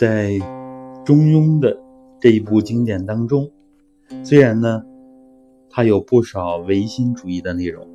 [0.00, 0.30] 在
[1.04, 1.78] 《中庸》的
[2.18, 3.50] 这一部经典当中，
[4.24, 4.82] 虽然呢，
[5.68, 7.86] 它有不少唯心主义的内容，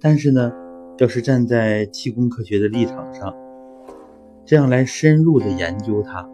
[0.00, 0.52] 但是呢，
[0.98, 3.34] 要是站在气功科学的立场上，
[4.46, 6.30] 这样来深入的研究它，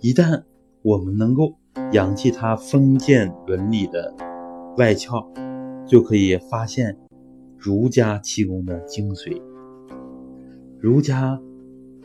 [0.00, 0.42] 一旦
[0.82, 1.54] 我们能够
[1.92, 4.14] 扬弃它封建伦理的
[4.76, 5.26] 外壳，
[5.86, 6.94] 就可以发现
[7.56, 9.40] 儒家气功的精髓。
[10.78, 11.40] 儒家。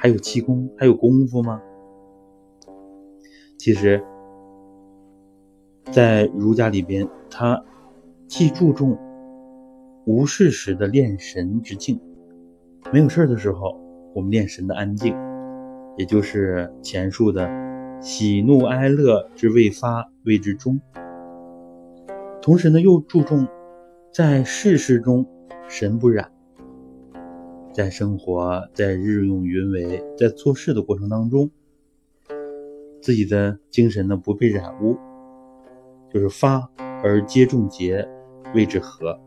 [0.02, 1.62] 还有气功，还有功夫吗？
[3.60, 4.04] 其实，
[5.92, 7.64] 在儒家里边，他
[8.28, 8.98] 既注重
[10.08, 12.02] 无事时的练神之境，
[12.92, 13.80] 没有事的时候，
[14.16, 15.16] 我们练神的安静，
[15.98, 17.48] 也就是前述的
[18.02, 20.82] 喜怒哀乐之未发谓之中。
[22.42, 23.48] 同时呢，又注重
[24.12, 25.24] 在世事中
[25.68, 26.31] 神不染。
[27.74, 31.50] 在生活，在日用云为，在做事的过程当中，
[33.02, 34.98] 自己的精神呢不被染污，
[36.14, 36.70] 就是发
[37.02, 38.06] 而皆众结，
[38.54, 39.18] 谓之和。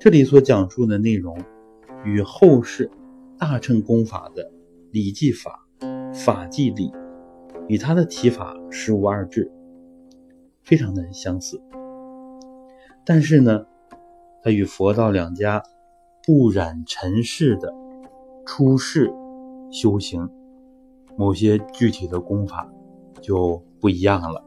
[0.00, 1.38] 这里所讲述的内容，
[2.06, 2.90] 与后世
[3.38, 4.50] 大乘功法的
[4.90, 5.66] 礼记法、
[6.14, 6.90] 法纪礼，
[7.68, 9.52] 与他的提法实无二致，
[10.62, 11.60] 非常的相似。
[13.04, 13.66] 但是呢，
[14.42, 15.62] 他与佛道两家。
[16.28, 17.72] 不染尘世的
[18.44, 19.10] 出世
[19.72, 20.28] 修行，
[21.16, 22.70] 某些具体的功法
[23.22, 24.44] 就不一样了。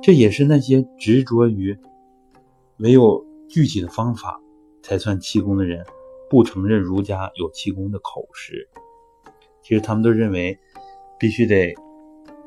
[0.00, 1.76] 这也是那些执着于
[2.76, 4.40] 没有具体的方法
[4.80, 5.84] 才算气功的人，
[6.30, 8.68] 不承认儒家有气功的口实。
[9.60, 10.56] 其实他们都认为，
[11.18, 11.74] 必须得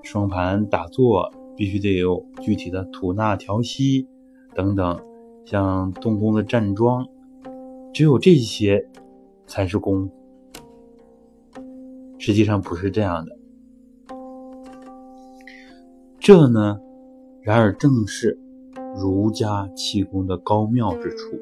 [0.02, 4.08] 双盘打坐，必须得有具体的吐纳调息
[4.56, 4.98] 等等，
[5.44, 7.06] 像动功的站桩。
[7.98, 8.88] 只有这些
[9.48, 10.08] 才是功，
[12.20, 13.36] 实际上不是这样的。
[16.20, 16.80] 这呢，
[17.42, 18.38] 然而正是
[18.96, 21.40] 儒家气功的高妙之处。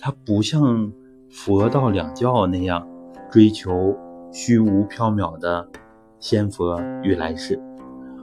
[0.00, 0.92] 它不像
[1.28, 2.84] 佛道两教那样
[3.30, 3.96] 追求
[4.32, 5.64] 虚无缥缈的
[6.18, 7.56] 仙佛与来世，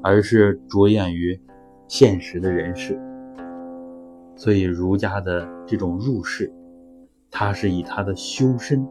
[0.04, 1.40] 而是着眼于
[1.88, 3.00] 现实的人世。
[4.36, 6.54] 所以儒家的这种入世。
[7.30, 8.88] 他是以他的修身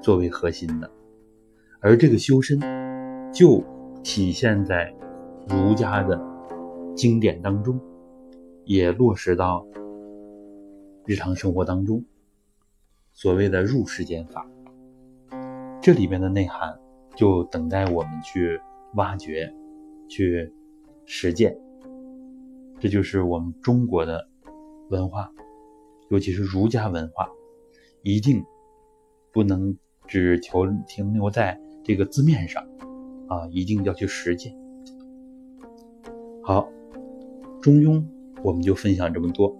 [0.00, 0.90] 作为核心的，
[1.80, 2.60] 而这个修身
[3.32, 3.64] 就
[4.02, 4.94] 体现在
[5.48, 6.20] 儒家的
[6.94, 7.80] 经典当中，
[8.64, 9.66] 也落实到
[11.04, 12.04] 日常生活当中。
[13.12, 14.46] 所谓的入世间法，
[15.80, 16.78] 这里边的内涵
[17.14, 18.60] 就等待我们去
[18.94, 19.50] 挖掘、
[20.06, 20.52] 去
[21.06, 21.58] 实践。
[22.78, 24.28] 这就是我们中国的
[24.90, 25.32] 文化，
[26.10, 27.26] 尤其是儒家文化。
[28.06, 28.44] 一定
[29.32, 32.62] 不能只求停留在这个字面上
[33.26, 33.48] 啊！
[33.50, 34.56] 一定要去实践。
[36.44, 36.68] 好，
[37.60, 38.00] 中庸
[38.44, 39.52] 我们就分享这么多。